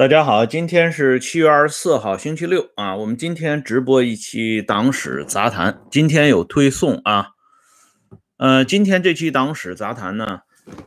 [0.00, 2.96] 大家好，今天是七月二十四号，星期六啊。
[2.96, 7.32] 我们今天直播一期党史杂谈，今天有推送啊。
[8.38, 10.40] 呃，今天这期党史杂谈呢，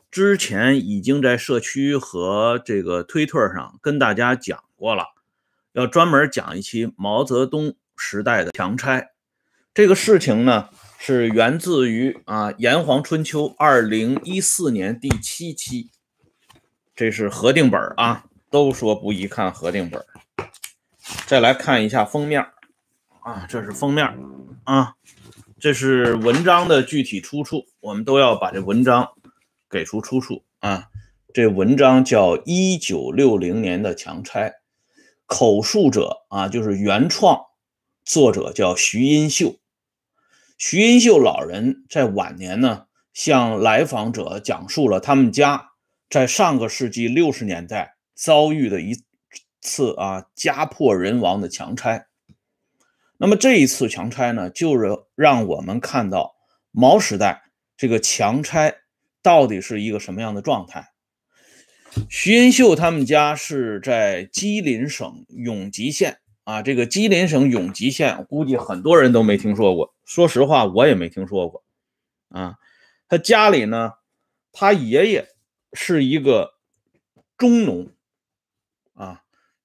[0.10, 5.04] 之前已经在社区和这个推特上跟大家讲过了，
[5.74, 9.12] 要专门讲一期毛泽东时代的强拆。
[9.76, 15.92] 这个事情呢，是源自于啊《炎黄春秋》二零一四年第七期，
[16.96, 18.26] 这是核定本啊。
[18.54, 20.06] 都说不宜看核定本，
[21.26, 22.46] 再来看一下封面
[23.24, 24.16] 啊，这是封面
[24.64, 24.94] 啊，
[25.60, 29.10] 这是文章的具体出处，我们都要把这文章
[29.72, 30.90] 给出出处啊。
[31.34, 34.50] 这文章叫《一九六零年的强拆》，
[35.26, 37.40] 口述者啊就是原创
[38.06, 39.56] 作者叫徐荫秀，
[40.60, 45.72] 徐荫秀老人在晚年呢向来访者讲述了他们家
[46.08, 47.93] 在上个世纪六十年代。
[48.16, 49.04] 遭遇的一
[49.62, 52.06] 次啊家破人亡的强拆，
[53.18, 56.36] 那么这一次强拆呢，就是让我们看到
[56.72, 57.44] 毛时代
[57.78, 58.76] 这个强拆
[59.22, 60.90] 到底是一个什么样的状态。
[62.10, 71.64] 徐荫秀他们家是在吉林省永吉县啊，这个吉林省永吉县，估计很多人都没听说过，说实话我也没听说过
[72.30, 72.58] 啊。
[73.08, 73.94] 他家里呢，
[74.52, 75.30] 他爷爷
[75.72, 76.56] 是一个
[77.38, 77.93] 中农。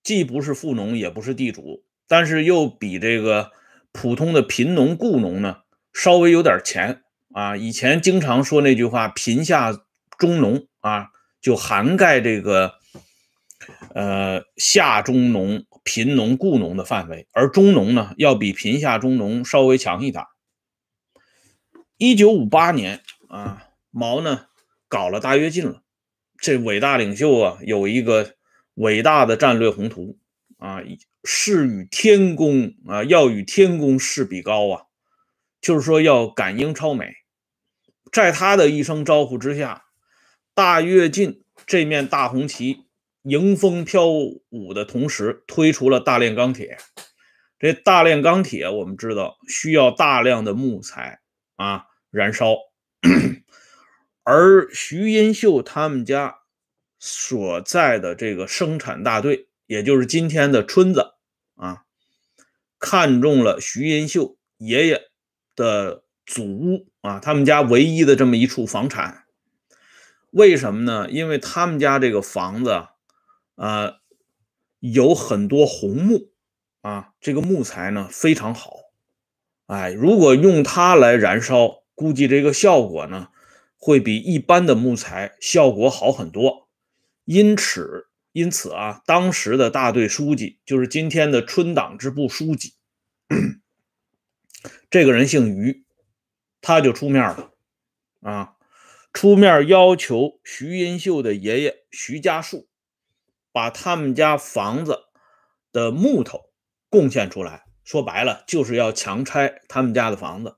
[0.03, 3.53] 既不是富农，也不是地主，但是又比这个
[3.93, 5.59] 普通的贫农、雇农呢
[5.93, 7.03] 稍微有点钱
[7.35, 7.57] 啊。
[7.57, 9.73] 以前经常说那句话“贫下
[10.17, 11.09] 中农”啊，
[11.43, 12.75] 就涵盖这个
[13.95, 20.25] 呃下中农、贫农、雇农的范围，而中农呢要比贫下中农稍微强一点。
[21.99, 24.47] 一九五八年啊，毛呢
[24.89, 25.83] 搞了大跃进了，
[26.41, 28.38] 这伟大领袖啊有一个。
[28.79, 30.19] 伟大的战略宏图
[30.57, 30.79] 啊，
[31.25, 34.83] 是与天公啊，要与天公试比高啊，
[35.61, 37.13] 就是说要赶英超美。
[38.13, 39.87] 在他的一声招呼之下，
[40.55, 42.87] 大跃进这面大红旗
[43.23, 46.79] 迎风飘舞的同时，推出了大炼钢铁。
[47.59, 51.19] 这大炼钢铁，我们知道需要大量的木材
[51.57, 52.55] 啊燃烧，
[54.23, 56.37] 而徐荫秀他们家。
[56.99, 61.15] 所在的这个生产大队，也就是今天的村子
[61.55, 61.85] 啊，
[62.79, 65.03] 看中了徐银秀爷爷
[65.55, 69.25] 的祖屋啊，他们家唯一的这么一处房产。
[70.31, 71.09] 为什么呢？
[71.11, 72.87] 因为他们家这个房子
[73.55, 73.95] 啊，
[74.81, 76.31] 有很多红木
[76.83, 78.73] 啊，这个木材呢非常好。
[79.67, 83.29] 哎，如果用它来燃烧，估计这个效果呢
[83.79, 86.68] 会比一般的木材效果好很多。
[87.31, 92.73] 因此，因此啊，当时的大队书记就是今天的春党支部书记，
[94.89, 95.85] 这个人姓于，
[96.63, 97.51] 他就出面了，
[98.23, 98.55] 啊，
[99.13, 102.71] 出面要求徐银秀的爷爷徐家树
[103.53, 105.01] 把他们家房子
[105.71, 106.49] 的木头
[106.89, 110.57] 贡献出来，说白了就是要强拆他们家的房子。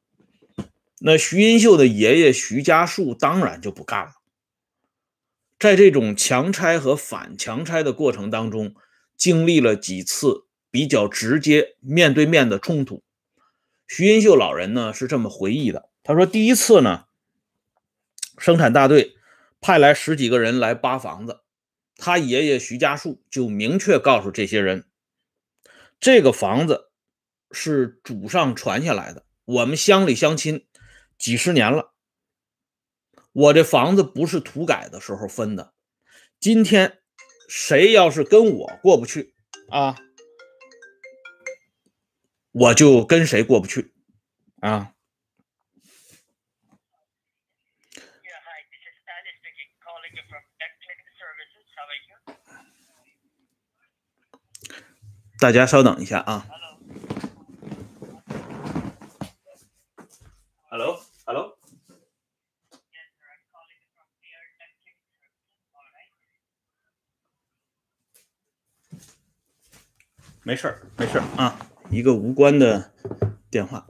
[1.00, 4.12] 那徐银秀的爷爷徐家树当然就不干了。
[5.60, 8.74] 在这种强拆和反强拆的过程当中，
[9.14, 13.04] 经历了几次比较直接面对面的冲突。
[13.86, 17.04] 徐荫秀老人呢是这么回忆的：他说，第一次呢，
[18.38, 19.16] 生产大队
[19.60, 21.40] 派来十几个人来扒房子，
[21.96, 24.86] 他爷爷徐家树就明确告诉这些人，
[26.00, 26.88] 这个房子
[27.52, 30.64] 是祖上传下来的，我们乡里乡亲
[31.18, 31.89] 几十年了。
[33.32, 35.72] 我这房子不是土改的时候分的，
[36.38, 36.98] 今天
[37.48, 39.34] 谁要是跟我过不去
[39.70, 39.96] 啊，
[42.50, 43.94] 我就跟谁过不去
[44.60, 44.94] 啊。
[55.38, 56.46] 大家稍等一下啊。
[60.68, 61.09] Hello，Hello。
[70.50, 71.56] 没事儿，没事儿啊，
[71.92, 72.92] 一个无关的
[73.52, 73.86] 电话。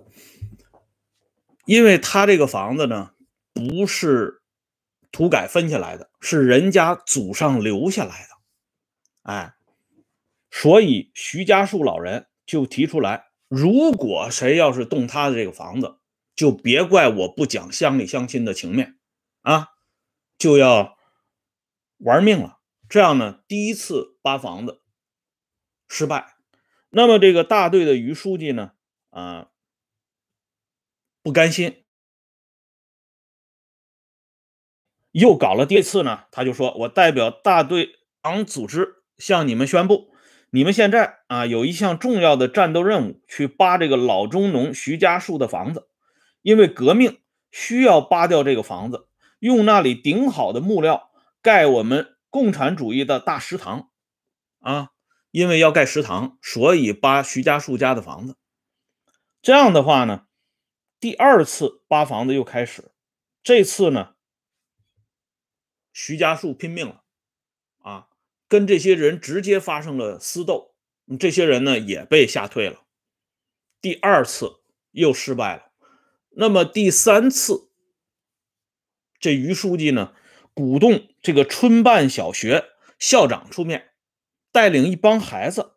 [1.65, 3.15] 因为他这个房子呢，
[3.55, 4.43] 不是
[5.11, 8.29] 土改分下来的，是人家祖上留下来的，
[9.23, 9.55] 哎，
[10.51, 15.97] 所以徐家树老人就提出来，如果谁要是动他的这个房子，
[16.37, 18.99] 就别怪我不讲乡里乡亲的情面
[19.41, 19.69] 啊，
[20.37, 20.99] 就要
[21.97, 22.59] 玩命了。
[22.87, 24.83] 这样呢，第一次扒房子。
[25.89, 26.35] 失败。
[26.91, 28.73] 那么这个大队的于书记呢，
[29.11, 29.49] 啊，
[31.23, 31.85] 不甘心，
[35.13, 40.13] 又搞了第二次呢，他就说：“我代表大队党组织向你们宣布，
[40.51, 45.89] 你们现在啊有一项重要的战斗任务，去扒这个老中农徐家树的房子，
[46.43, 47.21] 因为革命
[47.53, 49.07] 需要扒掉这个房子，
[49.39, 51.11] 用那里顶好的木料
[51.41, 53.91] 盖我们共产主义的大食堂，
[54.59, 54.91] 啊，
[55.31, 58.37] 因为要盖食堂，所以扒徐家树家的房子。
[59.43, 60.27] 这样的话呢，
[60.99, 62.93] 第二次扒房子又开始，
[63.43, 64.15] 这次呢。”
[65.93, 67.03] 徐家树拼命了，
[67.79, 68.09] 啊，
[68.49, 70.77] 跟这些人直接发生了私斗，
[71.19, 72.85] 这些人呢也被吓退了。
[73.81, 74.61] 第二次
[74.93, 75.73] 又失败了，
[76.31, 77.71] 那么第三次，
[79.19, 80.15] 这于书记呢
[80.55, 83.90] 鼓动这个春办小学校长出面，
[84.53, 85.73] 带领一帮孩子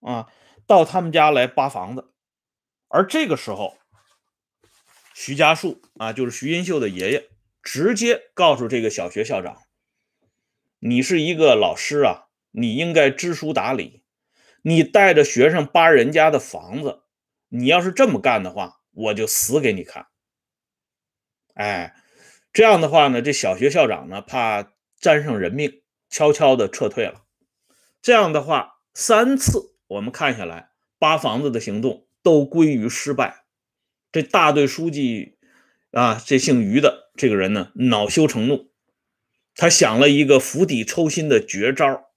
[0.00, 0.28] 啊
[0.66, 2.12] 到他们家来扒房子，
[2.88, 3.76] 而这个时候，
[5.14, 7.30] 徐家树啊就是徐荫秀的爷爷。
[7.66, 9.62] 直接告诉这个小学校长
[10.80, 14.04] ：“你是一个老师啊，你应该知书达理。
[14.60, 17.04] 你带着学生扒人家的房子，
[17.48, 20.08] 你要是这么干的话，我就死给你看。”
[21.56, 21.94] 哎，
[22.52, 27.23] 这样的话呢，这小学校长呢，怕沾上人命，悄悄的撤退了。
[28.04, 30.68] 这样的话，三次我们看下来，
[30.98, 33.46] 扒房子的行动都归于失败。
[34.12, 35.38] 这大队书记
[35.90, 37.10] 啊，这姓于的。
[37.16, 38.70] 这个人呢，恼羞成怒，
[39.54, 42.10] 他想了一个釜底抽薪的绝招。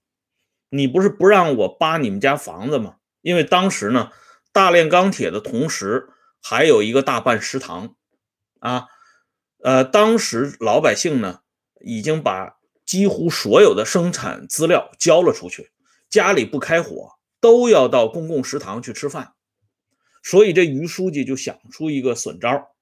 [0.68, 2.96] 你不是不让我扒你们家房子吗？
[3.22, 4.12] 因为当时呢，
[4.52, 6.10] 大炼钢铁的同时，
[6.42, 7.96] 还有一个大办食堂，
[8.60, 8.88] 啊，
[9.62, 11.40] 呃，当时老百姓呢，
[11.80, 15.70] 已经把几乎所有的生产资料交了出去，
[16.10, 19.34] 家里不开火，都要到公共食堂去吃饭。
[20.22, 22.74] 所以这于书记就想出一个损招。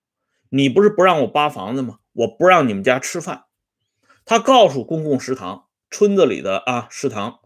[0.49, 1.99] 你不是不让我扒房子吗？
[2.13, 3.45] 我不让你们家吃饭。
[4.25, 7.41] 他告诉公共食堂村子里的啊食堂，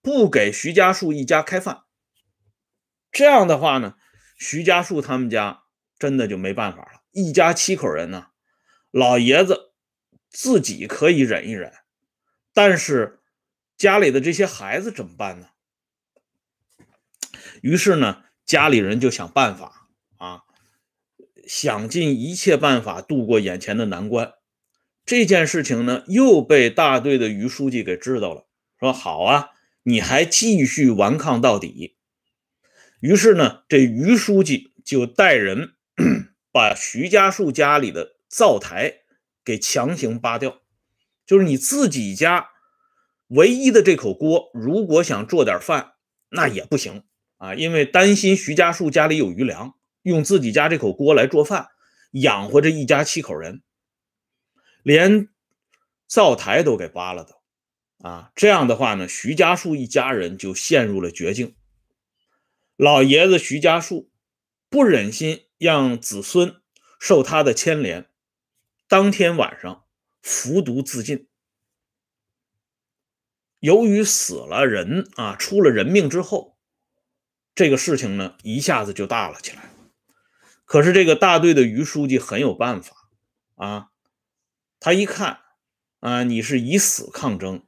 [0.00, 1.82] 不给徐家树一家开饭。
[3.12, 3.94] 这样的话呢，
[4.38, 5.64] 徐家树他们家
[5.98, 7.02] 真的就没办法了。
[7.12, 8.28] 一家七口人呢，
[8.90, 9.72] 老爷子
[10.30, 11.72] 自己可以忍一忍，
[12.52, 13.20] 但是
[13.76, 15.48] 家里的这些孩子怎么办呢？
[17.62, 19.88] 于是呢，家里人就想办法
[20.18, 20.42] 啊。
[21.46, 24.32] 想尽一切办法度过眼前的难关，
[25.04, 28.48] 这件事情呢又被大队的于书记给知道了，
[28.80, 29.50] 说好啊，
[29.84, 31.96] 你还继续顽抗到底。
[32.98, 35.74] 于是呢，这于书记就带人
[36.50, 39.02] 把徐家树家里的灶台
[39.44, 40.62] 给强行扒掉，
[41.24, 42.48] 就是你自己家
[43.28, 45.94] 唯一的这口锅，如果想做点饭，
[46.30, 47.04] 那也不行
[47.36, 49.74] 啊，因为担心徐家树家里有余粮。
[50.02, 51.66] 用自己家这口锅来做饭，
[52.12, 53.64] 养活这一家七口人，
[54.84, 55.30] 连
[56.06, 57.40] 灶台都给扒了的
[58.08, 58.30] 啊！
[58.36, 61.56] 这样的话呢，徐家树一家人就陷入了绝境。
[62.76, 64.12] 老爷子徐家树
[64.70, 66.54] 不忍心让子孙
[67.00, 68.08] 受他的牵连，
[68.86, 69.86] 当天晚上
[70.22, 71.25] 服毒自尽。
[73.66, 76.56] 由于死了人啊，出了人命之后，
[77.52, 79.70] 这个事情呢一下子就大了起来。
[80.64, 82.94] 可是这个大队的于书记很有办法
[83.56, 83.88] 啊，
[84.78, 85.40] 他一看
[85.98, 87.64] 啊，你是以死抗争，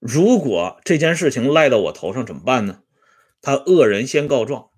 [0.00, 2.82] 如果这件事情赖到我头上怎么办呢？
[3.40, 4.70] 他恶人先告状，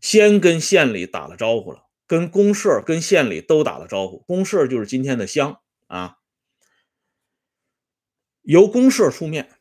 [0.00, 4.24] 先跟县里打了招呼了，跟公社、跟县里都打了招呼。
[4.26, 6.16] 公社就是今天的乡啊，
[8.44, 9.58] 由公社出面，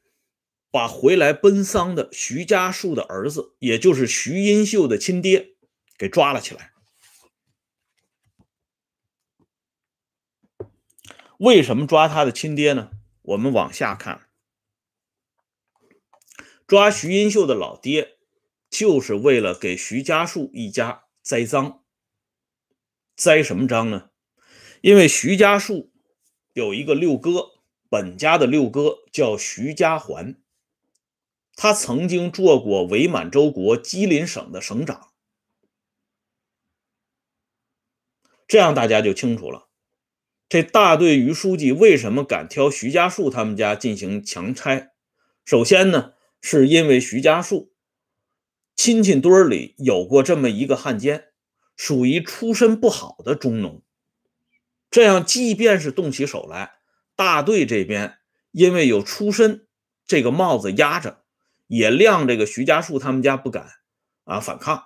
[0.71, 5.49] 把回来奔丧的徐家树的儿子，也就是徐英秀的亲爹。
[5.95, 6.73] 给抓了起来。
[11.37, 12.91] 为什么抓他的亲爹呢？
[13.21, 14.27] 我们往下看，
[16.67, 18.17] 抓徐英秀的老爹，
[18.69, 21.83] 就是为了给徐家树一家栽赃。
[23.15, 24.09] 栽什么赃呢？
[24.81, 25.93] 因为徐家树
[26.53, 27.52] 有一个六哥，
[27.93, 30.41] 本家的六哥叫徐家环，
[31.55, 35.11] 他曾经做过伪满洲国吉林省的省长。
[38.47, 39.67] 这样大家就清楚了，
[40.49, 44.93] 这大队于书记为什么敢挑徐家树他们家进行强拆？
[45.45, 47.75] 首先呢，是因为徐家树
[48.75, 51.27] 亲戚堆里有过这么一个汉奸，
[51.75, 53.83] 属于出身不好的中农。
[54.89, 56.77] 这样，即便是动起手来，
[57.23, 58.17] 大队这边
[58.51, 59.65] 因为有出身
[60.05, 61.23] 这个帽子压着，
[61.67, 63.69] 也谅这个徐家树他们家不敢
[64.25, 64.83] 啊反抗，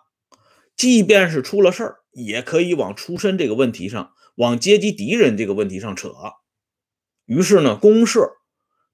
[0.75, 6.13] 即便是出了事儿，也可以往出身这个问题上，往阶级敌人这个问题上扯。
[7.25, 8.29] 于是呢，公社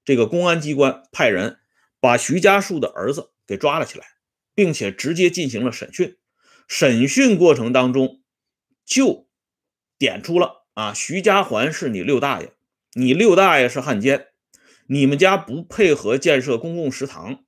[0.06, 1.58] 这个公安机关派人
[2.00, 4.06] 把徐家树的儿子给抓了起来，
[4.54, 6.16] 并且直接进行了审讯。
[6.66, 8.22] 审讯过程当中，
[8.86, 9.28] 就
[9.98, 12.52] 点出了啊，徐家环是你六大爷，
[12.94, 14.28] 你六大爷是汉奸，
[14.86, 17.44] 你们家不配合建设公共食堂，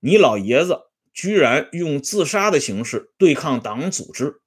[0.00, 4.42] 你老爷子居然用自杀的形式对抗党组织，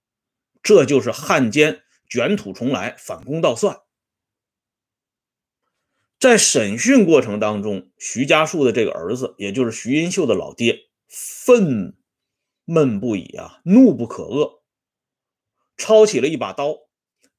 [0.63, 3.79] 这就是汉奸卷土重来，反攻倒算。
[6.20, 11.96] 在审讯过程当中，徐家树的这个儿子，也就是徐银秀的老爹，愤。
[12.70, 14.60] 闷不已啊，怒不可遏，
[15.77, 16.79] 抄起了一把刀，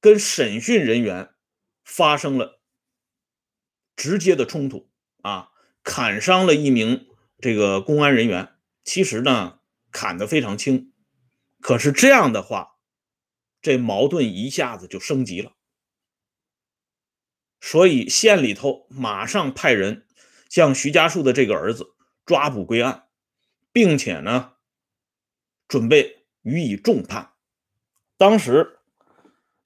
[0.00, 1.28] 跟审讯人员
[1.84, 2.57] 发生了
[3.98, 4.88] 直接的冲突
[5.22, 5.50] 啊，
[5.82, 7.08] 砍伤了一名
[7.40, 8.54] 这个公安人员。
[8.84, 9.58] 其实呢，
[9.90, 10.92] 砍得非常轻，
[11.60, 12.76] 可是这样的话，
[13.60, 15.52] 这矛盾一下子就升级了。
[17.60, 20.06] 所以县里头马上派人
[20.48, 23.08] 将徐家树的这个儿子抓捕归案，
[23.72, 24.54] 并且呢。
[25.66, 27.32] 准备予以重判。
[28.16, 28.78] 当时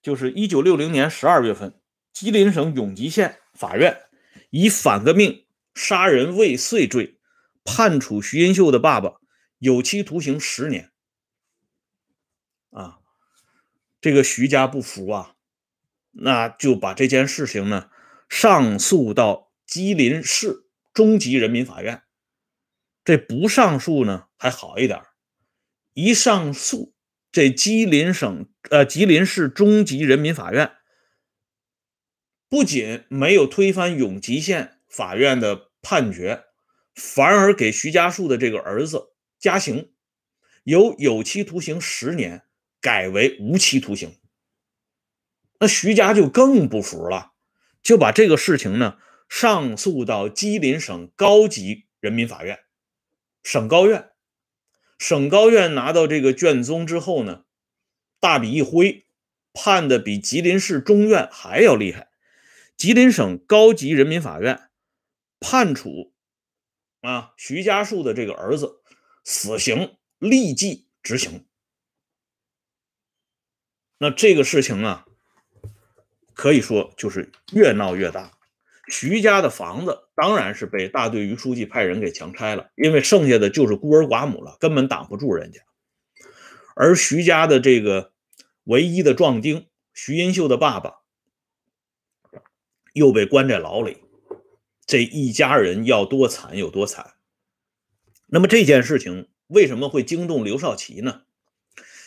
[0.02, 1.80] 就是一九六零年十二月份，
[2.12, 4.01] 吉林省永吉县法院
[4.52, 7.18] 以反革命、杀人未遂罪
[7.64, 9.14] 判处徐银秀的爸爸
[9.58, 10.92] 有期徒刑十年。
[12.70, 12.98] 啊，
[13.98, 15.36] 这个徐家不服啊，
[16.10, 17.88] 那就把这件事情呢
[18.28, 22.02] 上诉到吉林市中级人民法院。
[23.02, 25.02] 这不上诉呢还好一点。
[25.94, 26.94] 一上诉，
[27.30, 30.72] 这吉林省呃吉林市中级人民法院
[32.52, 36.44] 不仅没有推翻永吉县法院的判决，
[36.94, 39.90] 反而给徐家树的这个儿子加刑，
[40.64, 42.42] 由有期徒刑十年
[42.78, 44.18] 改为无期徒刑。
[45.60, 47.32] 那徐家就更不服了，
[47.82, 48.98] 就把这个事情呢
[49.30, 52.58] 上诉到吉林省高级人民法院，
[53.42, 54.10] 省高院。
[54.98, 57.44] 省高院拿到这个卷宗之后呢，
[58.20, 59.06] 大笔一挥，
[59.54, 62.11] 判的比吉林市中院还要厉害。
[62.76, 64.70] 吉林省高级人民法院
[65.40, 66.12] 判处
[67.00, 68.82] 啊徐家树的这个儿子
[69.24, 71.46] 死刑，立即执行。
[73.98, 75.06] 那这个事情啊，
[76.34, 78.32] 可以说就是越闹越大。
[78.88, 85.60] 徐家的房子当然是被大队余书记派人给强拆了，因为剩下的就是孤儿寡母了，根本挡不住人家。
[86.74, 88.12] 而徐家的这个
[88.64, 91.01] 唯一的壮丁徐银秀的爸爸
[92.92, 93.98] 又被关在牢里，
[94.86, 97.14] 这一家人要多惨有多惨。
[98.26, 101.22] 那么这件事情为什么会惊动刘少奇呢？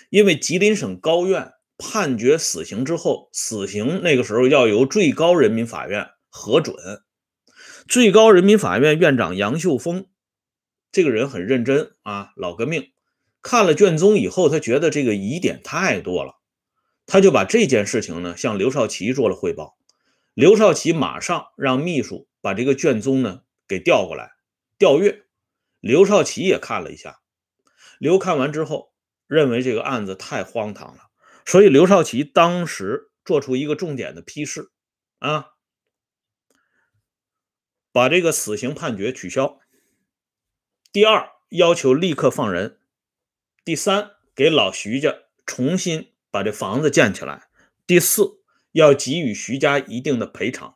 [0.09, 6.09] 因为吉林省高院判决死刑之后，死刑那个时候要由最高人民法院。
[6.37, 6.75] 核准，
[7.87, 10.07] 最高人民法院院长杨秀峰
[10.91, 12.91] 这个人很认真啊，老革命。
[13.41, 16.41] 看了卷宗以后，他觉得这个疑点太多了，
[17.05, 19.77] 他就把这件事情呢向刘少奇做了汇报。
[20.35, 24.33] 刘少奇马上让秘书把这个卷宗呢给调过来
[24.77, 25.25] 调阅。
[25.79, 27.21] 刘少奇也看了一下，
[27.99, 28.93] 刘看完之后
[29.27, 31.03] 认为这个案子太荒唐了，
[31.45, 34.71] 所以刘少奇当时做出一个重点的批示
[35.19, 35.51] 啊。
[37.93, 39.59] 把这个死刑判决取消。
[40.91, 42.81] 第二，要求立刻放人。
[43.63, 45.15] 第三，给老徐家
[45.45, 47.47] 重新把这房子建起来。
[47.87, 48.34] 第四，
[48.75, 50.75] 要给予徐家一定的赔偿，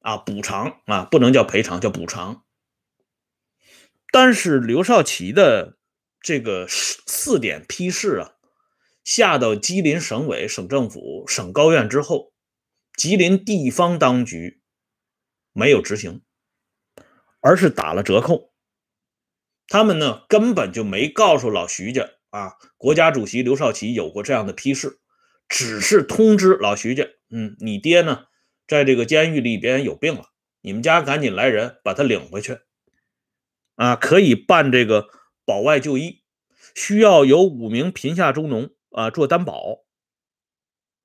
[0.00, 2.46] 啊，补偿啊，不能叫赔偿，叫补偿。
[4.10, 5.76] 但是刘少奇的
[6.22, 8.32] 这个四点批示啊，
[9.04, 12.32] 下到吉林省委、省政府、省高院之后，
[12.96, 14.62] 吉林地方当局。
[15.52, 16.22] 没有执行，
[17.40, 18.54] 而是打了折扣。
[19.68, 24.98] 他们呢根本就没告诉老徐家啊，国家主席刘少奇有过这样的批示，
[25.48, 28.24] 只是通知老徐家，嗯，你爹呢
[28.66, 30.26] 在这个监狱里边有病了，
[30.60, 32.58] 你们家赶紧来人把他领回去，
[33.74, 35.08] 啊，可以办这个
[35.44, 36.22] 保外就医，
[36.74, 39.84] 需要有五名贫下中农啊做担保。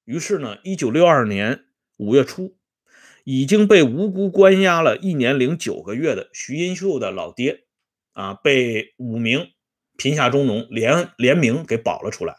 [0.05, 1.65] 于是呢，一九六二年
[1.97, 2.57] 五月初。
[3.23, 7.65] 已经被无辜关押了一年零九个月的徐银秀的老爹，
[8.13, 9.51] 啊，被五名
[9.95, 12.35] 贫下中农联联名给保了出来，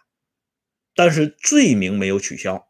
[0.94, 2.68] 但是罪名没有取消。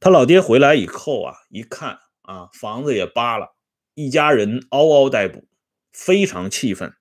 [0.00, 3.56] 他老爹回来以后啊，一看啊，房子也扒了，
[3.94, 5.48] 一家人嗷嗷待哺，
[5.92, 6.94] 非常气愤，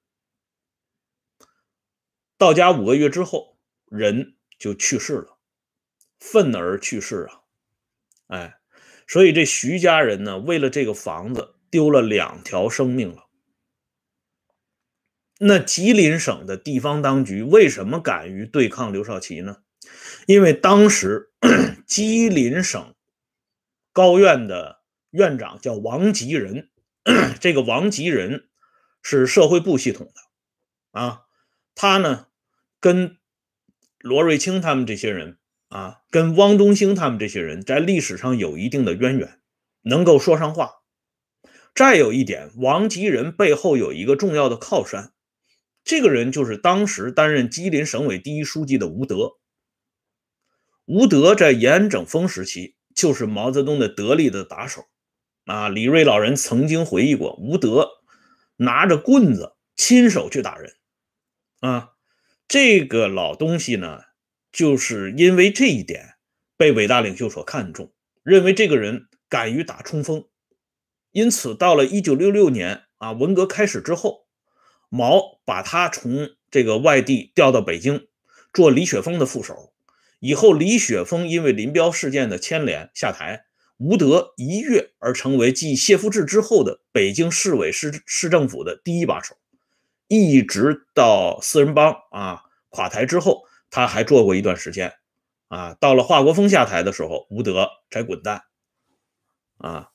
[2.38, 5.38] 到家五个月之后，人就去世了，
[6.20, 7.42] 愤而去世啊！
[8.28, 8.58] 哎，
[9.08, 13.30] 所以这徐家人呢，为了这个房子，丢了两条生命了。
[15.40, 19.58] 那吉林省的地方当局为什么敢于对抗刘少奇呢？
[20.28, 21.32] 因为当时
[21.88, 22.94] 吉林省
[23.94, 26.70] 高院的院长叫王吉仁，
[27.40, 28.50] 这个王吉仁
[29.02, 31.22] 是社会部系统的啊，
[31.74, 32.28] 他呢
[32.82, 33.18] 跟
[34.00, 35.38] 罗瑞卿他们这些人
[35.70, 39.40] 啊，跟汪东兴他们这些人在历史上有一定的渊源，
[39.84, 40.82] 能够说上话。
[41.74, 45.14] 再有一点，王吉仁背后有一个重要的靠山。
[45.86, 49.38] 这个人就是当时担任吉林省委第一书记的吴德。
[50.88, 54.86] 吴德在延安整风时期就是毛泽东的得力的打手
[55.44, 55.68] 啊。
[55.68, 57.90] 李瑞老人曾经回忆过，吴德
[58.56, 60.76] 拿着棍子亲手去打人
[61.60, 61.90] 啊。
[62.48, 64.00] 这个老东西呢，
[64.50, 66.16] 就是因为这一点
[66.56, 67.92] 被伟大领袖所看重，
[68.24, 70.26] 认为这个人敢于打冲锋，
[71.12, 74.26] 因此到了一九六六年啊，文革开始之后。
[74.90, 78.08] 毛把他从这个外地调到北京，
[78.54, 79.74] 做李雪峰的副手。
[80.20, 83.46] 以后，李雪峰因为林彪事件的牵连下台，
[83.78, 89.38] 吴德一跃而成为继谢富治之后的北京市委市市政府的第一把手。
[90.08, 94.94] 一直到四人帮啊垮台之后，他还做过一段时间。
[95.48, 98.44] 啊，到了华国锋下台的时候，吴德才滚蛋。
[99.58, 99.90] 啊，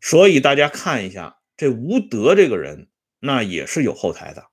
[0.00, 2.88] 所以大家看一下这吴德这个人。
[3.18, 4.44] 那也是有后台的，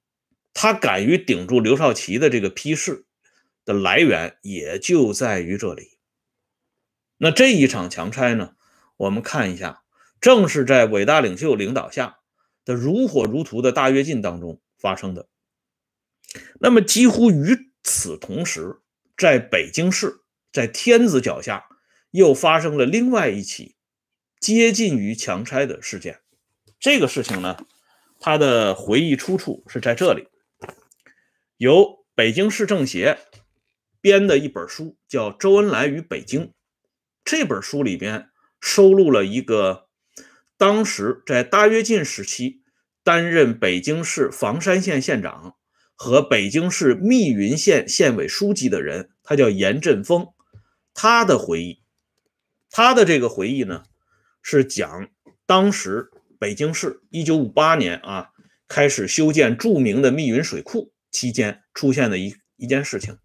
[0.54, 3.06] 他敢于顶住刘少奇的这个批示
[3.65, 5.98] 的来源也就在于这里。
[7.17, 8.55] 那这一场强拆呢，
[8.98, 9.84] 我们看一下，
[10.20, 12.19] 正是在伟大领袖领导下
[12.65, 15.28] 的如火如荼的大跃进当中发生的。
[16.60, 18.82] 那么几乎与此同时，
[19.17, 20.21] 在北京市，
[20.52, 21.65] 在天子脚下
[22.12, 23.76] 又发生了另外一起
[24.39, 26.21] 接近于强拆的事件。
[26.80, 27.58] 这个事情呢？
[28.26, 30.30] 他的回忆出处是在这里，
[31.58, 33.19] 由北京市政协
[34.04, 36.48] 编的一本书，叫《周恩来与北京》。
[37.24, 38.28] 这本书里边
[38.60, 39.88] 收录了一个
[40.58, 42.63] 当时在大跃进时期
[43.02, 45.56] 担任北京市房山县县长
[45.96, 50.28] 和北京市密云县县委书记的人，他叫严振峰。
[50.94, 51.82] 他的回忆，
[52.70, 53.84] 他的这个回忆呢，
[54.42, 55.10] 是讲
[55.46, 56.10] 当时。
[56.39, 58.32] 北京市一九五八年啊，
[58.68, 63.18] 开始修建著名的密云水库期间出现的一一件事情，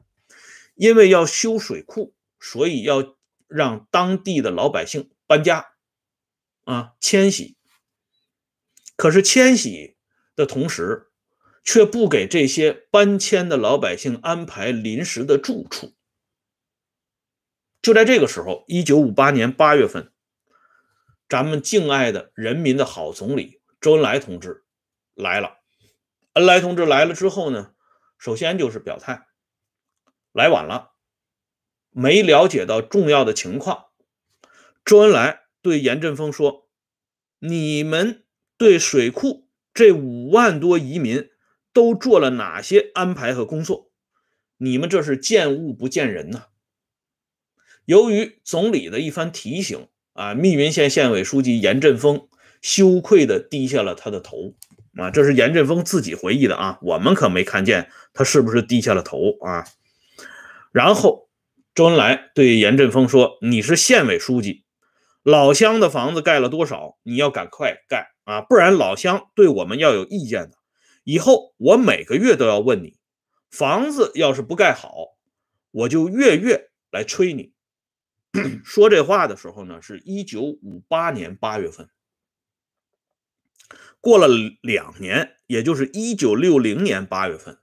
[0.78, 3.16] 因为要修水库，所以要
[3.48, 5.72] 让当地的老百姓搬家
[6.64, 7.56] 啊迁徙。
[8.96, 9.96] 可是迁徙
[10.36, 11.10] 的同时，
[11.64, 15.94] 却不给这些搬迁的老百姓安排临时的住处。
[17.82, 20.12] 就在这个时候，一九五八年八月份。
[21.28, 24.64] 咱们敬爱的人民的好总理周恩来同志
[25.12, 25.58] 来了。
[26.32, 27.74] 恩来同志来了之后呢，
[28.16, 29.27] 首先就是表态，
[30.38, 30.92] 来晚了，
[31.90, 33.86] 没了解到重要的情况。
[34.84, 36.68] 周恩来对严振峰说
[37.40, 38.24] ：“你们
[38.56, 41.28] 对水库这五万多移民
[41.72, 43.90] 都做了哪些安排和工作？
[44.58, 46.44] 你们这是见物不见人呐！”
[47.84, 49.88] 由于总理的一番提醒。
[50.14, 50.34] 啊！
[50.34, 52.26] 密云县县委书记严振峰
[52.60, 54.56] 羞愧地低下了他的头。
[54.96, 59.64] 啊，这是严振峰自己回忆的啊，我们可没看见他是不是低下了头啊。
[60.72, 61.28] 然后
[61.74, 64.64] 周恩来对严振峰说：“你是县委书记，
[65.22, 66.98] 老乡的房子盖了多少？
[67.02, 70.58] 你要赶快盖啊，不然老乡对我们要有意见的。
[71.04, 72.96] 以后我每个月都要问你，
[73.50, 75.16] 房子要是不盖好，
[75.70, 77.52] 我就月月来催你。”
[78.62, 81.88] 说这话的时候呢，是一九五八年八月份。
[84.00, 84.28] 过了
[84.60, 87.58] 两年，也就是一九六零年八月份，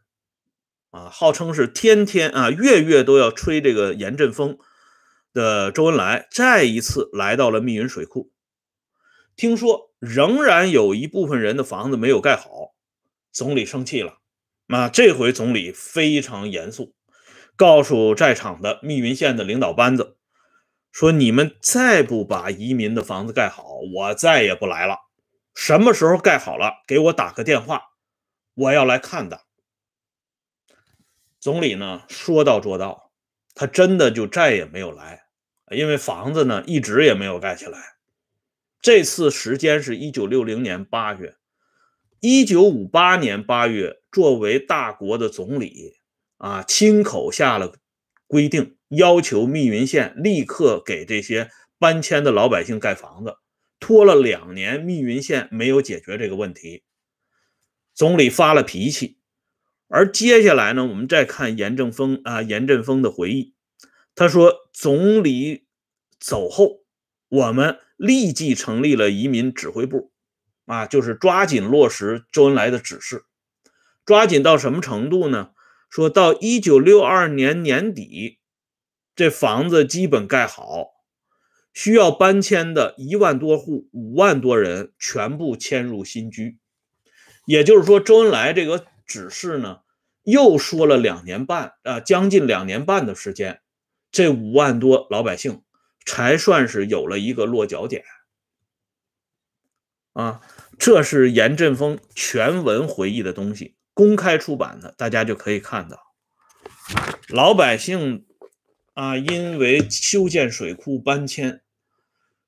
[0.96, 4.58] 啊，号称是天天啊，月月都要吹这个严阵风
[5.34, 8.32] 的周恩来，再一次来到了密云水库。
[9.36, 12.74] 听说仍然有一部分人的房子没有盖好，
[13.34, 14.20] 总理生气了。
[14.70, 16.96] 啊，这回总理非常严肃，
[17.58, 20.16] 告诉在场的密云县的领导班子。
[20.94, 25.00] 说你们再不把移民的房子盖好，我再也不来了。
[25.54, 27.82] 什么时候盖好了，给我打个电话，
[28.54, 29.42] 我要来看的。
[31.46, 33.12] 总理呢说到做到，
[33.54, 35.26] 他真的就再也没有来，
[35.70, 37.80] 因为房子呢一直也没有盖起来。
[38.82, 41.36] 这次时间是一九六零年八月，
[42.20, 45.94] 一九五八年八月，作为大国的总理，
[46.38, 47.76] 啊，亲口下了
[48.26, 53.38] 规定，要求密云县立刻给这些搬迁的老百姓盖房子。
[53.80, 56.82] 拖了两年，密云县没有解决这个问题，
[57.94, 59.20] 总理发了脾气。
[59.88, 63.54] 而接下来呢，我们再看严正风啊，严振峰的回忆，
[64.16, 65.66] 他说：“总理
[66.20, 66.82] 走后，
[67.30, 70.12] 我们立即成立了移民指挥部，
[70.66, 73.26] 啊，就是抓紧落实周恩来的指示，
[74.06, 75.52] 抓紧到什么程度呢？
[75.90, 78.40] 说到一九六二年年底，
[79.16, 80.94] 这房子基本盖好。”
[81.78, 86.58] 需要搬迁的一万多户、五万多人全部迁入新居，
[87.46, 89.82] 也就是说，周恩来这个只是呢，
[90.24, 93.62] 又说了两年半啊，将近两年半的时间，
[94.12, 95.64] 这五万多老百姓
[96.06, 98.04] 才算是有了一个落脚点
[100.14, 100.42] 啊。
[100.78, 106.00] 这是严振峰全文回忆的东西，公开出版的，大家就可以看到，
[107.30, 108.26] 老百姓
[108.94, 111.62] 啊，因为修建水库搬迁。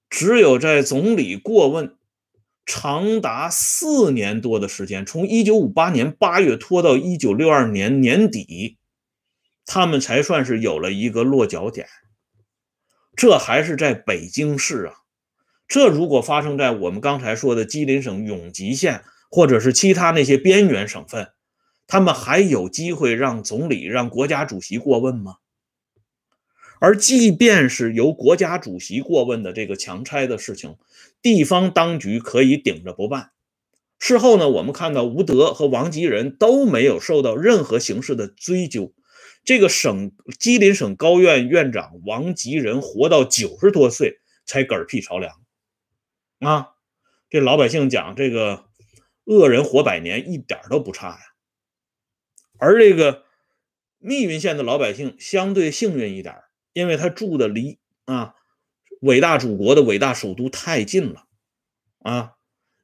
[0.09, 1.96] 只有在总理过问
[2.67, 8.77] 长达四年多的时间，从一九五八年八月拖到一九六二年年底，
[9.65, 11.87] 他们才算是有了一个落脚点。
[13.15, 14.93] 这还是在北京市啊！
[15.67, 19.01] 这如果发生在我们刚才说的吉林省永吉县，
[19.31, 21.29] 或者是其他那些边缘省份，
[21.87, 25.37] 他们还有机会让总理、让国家主席过问吗？
[26.79, 30.75] 而即便是由国家主席过问的这个强拆的事情，
[31.27, 33.31] 地方当局可以顶着不办。
[33.99, 38.93] 事后呢，我们看到吴德和王吉仁都没有受到任何形式的追究。
[39.43, 45.35] 这个省吉林省高院院长王吉仁活到九十多岁才嗝屁朝凉
[46.39, 46.69] 啊！
[47.29, 48.69] 这老百姓讲这个
[49.25, 51.19] 恶人活百年一点都不差呀。
[52.57, 53.25] 而这个
[53.97, 56.35] 密云县的老百姓相对幸运一点。
[56.73, 58.35] 因为他住的离啊
[59.01, 61.25] 伟大祖国的伟大首都太近了，
[61.99, 62.33] 啊，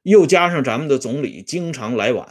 [0.02, 2.28] 又加上咱们的总理经常来晚，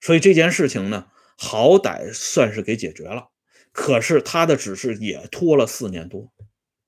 [0.00, 3.30] 所以这件事情呢，好歹算是给解决了。
[3.72, 6.32] 可是他的指示也拖了四年多，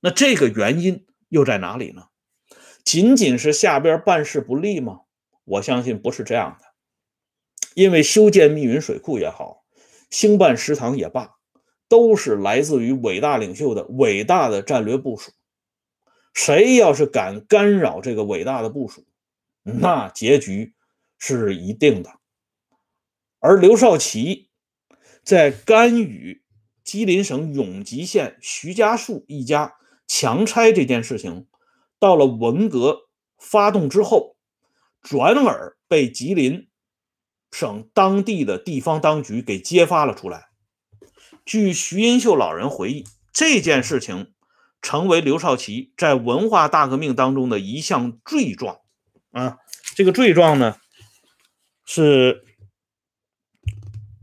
[0.01, 2.09] 那这个原因又在哪里呢？
[2.85, 5.01] 仅仅是下边办事不力吗？
[5.45, 6.67] 我相信不是这样的，
[7.75, 9.65] 因为修建密云水库也好，
[10.11, 11.35] 兴办食堂也罢。
[11.87, 15.31] 都是来自于伟大领袖的伟大的战略部署。
[16.35, 19.07] 谁要是敢干扰这个伟大的部署，
[19.63, 20.75] 那结局
[21.17, 22.11] 是一定的。
[23.39, 24.51] 而刘少奇
[25.23, 26.43] 在干预
[26.83, 31.47] 吉林省永吉县徐家树一家强拆这件事情，
[31.99, 34.37] 到了文革发动之后，
[35.01, 36.69] 转而被吉林
[37.53, 40.49] 省当地的地方当局给揭发了出来。
[41.47, 44.34] 据徐英秀老人回忆，这件事情
[44.85, 48.83] 成为刘少奇在文化大革命当中的一项罪状
[49.31, 49.57] 啊。
[49.97, 50.77] 这个罪状呢
[51.87, 52.45] 是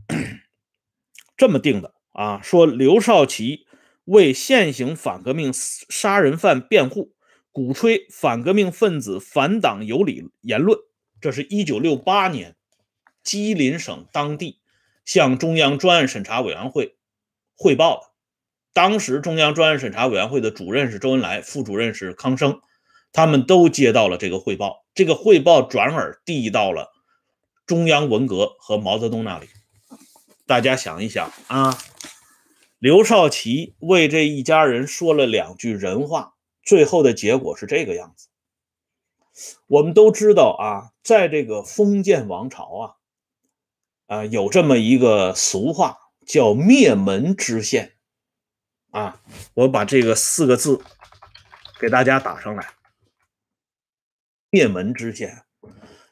[1.36, 3.66] 这么定的啊：说刘少奇
[4.04, 7.16] 为现行反革命杀人犯辩护，
[7.50, 10.78] 鼓吹反革命分子反党有理言论。
[11.20, 12.54] 这是一九六八年
[13.24, 14.60] 吉林省当地
[15.04, 16.96] 向中央专案审查委员会。
[17.56, 18.11] 汇报的，
[18.74, 22.60] 当时中央专案审查委员会的主任是周恩来，副主任是康生，
[23.12, 26.90] 他们都接到了这个汇报，这个汇报转而递到了
[27.66, 29.48] 中央文革和毛泽东那里。
[30.46, 31.78] 大家想一想啊，
[32.78, 38.28] 刘少奇为这一家人说了两句人话，最后的结果是这个样子。
[39.66, 42.96] 我们都知道啊，在这个封建王朝
[44.08, 45.98] 啊，啊有这么一个俗话。
[46.24, 47.94] 叫灭门知县
[48.92, 49.20] 啊！
[49.54, 50.80] 我把这个四个字
[51.80, 52.74] 给大家打上来。
[54.50, 55.44] 灭门之县，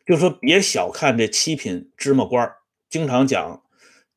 [0.05, 2.57] 就说别小看这七品芝麻官
[2.89, 3.63] 经常讲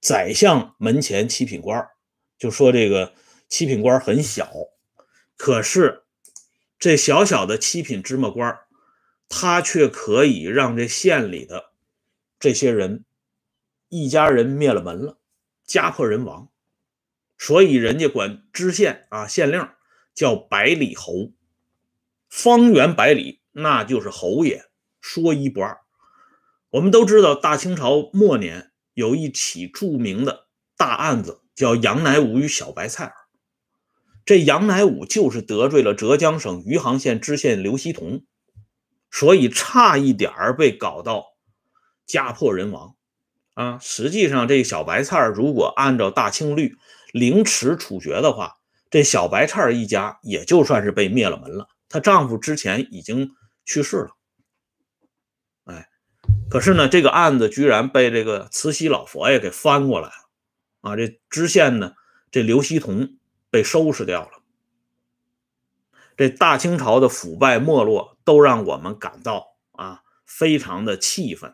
[0.01, 1.89] 宰相门前七品官
[2.37, 3.13] 就说这个
[3.49, 4.49] 七品官很小，
[5.37, 6.05] 可是
[6.79, 8.57] 这小小的七品芝麻官
[9.27, 11.73] 他却可以让这县里的
[12.39, 13.03] 这些人
[13.89, 15.19] 一家人灭了门了。
[15.65, 16.49] 家破人亡，
[17.43, 19.67] 所以人家管知县啊、县令
[20.15, 21.33] 叫百里侯，
[22.29, 24.63] 方圆百里那就是侯爷，
[25.01, 25.81] 说一不二。
[26.69, 33.13] 我们都知道，大清朝末年有一起著名的大案子，叫杨乃武与小白菜儿。
[34.23, 38.23] 这杨乃武就是得罪了浙江省余杭县知县刘锡同，
[39.11, 41.33] 所以差一点儿被搞到
[42.05, 42.95] 家破人亡。
[43.53, 46.77] 啊，实际上这小白菜如果按照大清律
[47.13, 48.55] 凌迟处决的话，
[48.89, 51.69] 这小白菜一家也就算是被灭了门了。
[51.87, 54.09] 她丈夫之前已经去世了，
[55.65, 55.89] 哎，
[56.49, 60.13] 可是呢，这个案子居然被这个慈禧老佛爷给翻过来了
[60.81, 60.95] 啊！
[60.95, 61.93] 这知县呢，
[62.31, 63.19] 这刘希同
[63.51, 64.41] 被收拾掉了。
[66.17, 71.53] 这大清朝的腐败没落，都让我们感到啊，非常的气愤。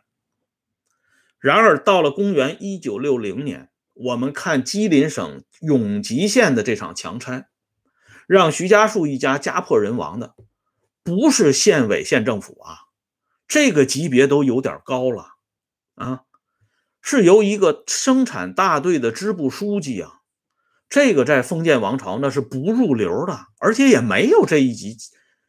[1.37, 3.68] 然而，到了公元一九六零年，
[3.99, 7.49] 我们看吉林省永吉县的这场强拆，
[8.27, 10.35] 让徐家树一家家破人亡的，
[11.03, 12.77] 不是县委县政府啊，
[13.45, 15.33] 这个级别都有点高了
[15.95, 16.21] 啊，
[17.01, 20.21] 是由一个生产大队的支部书记啊，
[20.87, 24.95] 这个在封建王朝那是不入流的，而且也没有这一级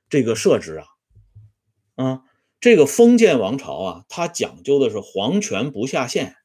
[0.09, 0.83] 这个设置
[1.97, 2.23] 啊，啊。
[2.61, 6.37] 这个封建王朝啊，它讲究的是皇权不下县，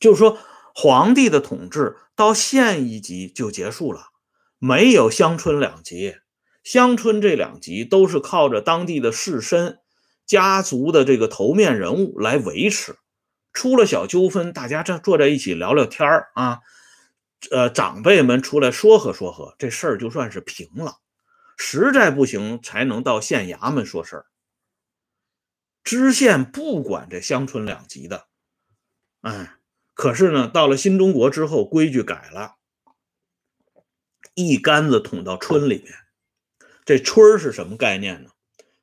[0.00, 0.38] 就是说
[0.78, 4.08] 皇帝的统治到县一级就结束了，
[4.58, 6.16] 没有乡村两级。
[6.62, 9.78] 乡村这两级都是靠着当地的士绅、
[10.26, 12.98] 家族的这个头面人物来维持。
[13.54, 16.60] 出了小纠纷，大家这坐在一起聊聊天儿啊，
[17.50, 20.96] 呃，长辈们出来说和说和，这事儿就算是平了。
[21.56, 24.26] 实在不行，才能到县衙门说事儿。
[25.82, 28.26] 知县不管这乡村两级的，
[29.22, 29.54] 哎，
[29.96, 32.56] 可是呢，到了新中国之后，规矩改了，
[34.34, 35.94] 一竿子捅到村里面。
[36.84, 38.28] 这村是什么概念呢？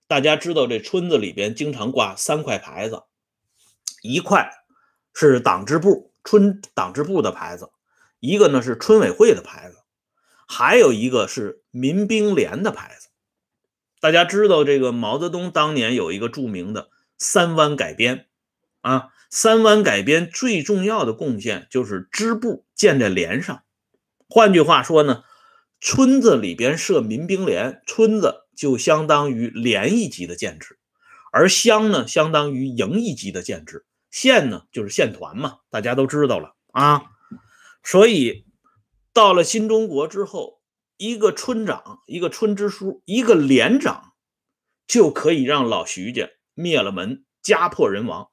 [0.07, 3.03] 大家知道，这村子里边经常挂三块牌子，
[4.01, 4.51] 一块
[5.13, 7.69] 是党支部村党支部的牌子，
[8.19, 9.77] 一个呢是村委会的牌子，
[10.47, 13.09] 还有一个是民兵连的牌子。
[13.99, 18.25] 大家知道，这个毛泽东当年有一个著名的三湾改编，
[18.81, 23.63] 啊，三湾改编最重要的贡献就是支部建在连上。
[24.29, 25.23] 换句话说呢，
[25.81, 30.77] 村子里边设民兵连，村子就相当于连一级的建制，
[31.31, 37.01] 而乡呢相当于营一级的建制，县呢就是县团嘛，大家都知道了啊。
[37.83, 38.45] 所以
[39.13, 40.61] 到了新中国之后。
[40.97, 44.13] 一个村长，一个村支书，一个连长，
[44.87, 48.29] 就可以让老徐家灭了门，家破人亡。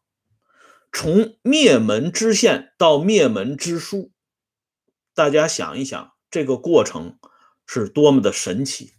[0.93, 4.13] 从灭门知县到灭门知书，
[5.15, 7.19] 大家想一想，这个过程
[7.67, 8.95] 是多么的神奇。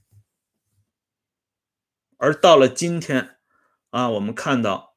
[2.18, 3.38] 而到了今天，
[3.90, 4.96] 啊，我们看到，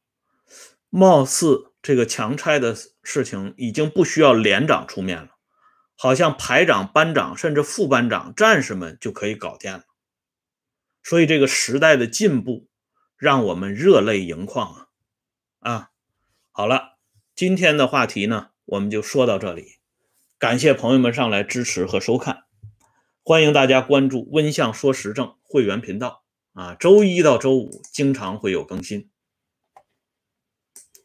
[0.90, 5.30] 貌似这个强拆的事情已经不需要连长出面了。
[5.96, 9.84] 好像排长、班长甚至副班长、战士们就可以搞定了，
[11.04, 12.68] 所以这个时代的进步
[13.16, 14.88] 让我们热泪盈眶啊！
[15.60, 15.90] 啊，
[16.56, 16.98] 好了，
[17.34, 19.78] 今天的话题呢，我们就说到这里，
[20.38, 22.44] 感谢朋友们上来支持和收看，
[23.24, 26.22] 欢迎大家关注“温相说时政”会员频道。
[26.52, 29.10] 啊，周一到周五经常会有更新，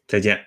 [0.06, 0.46] 再见。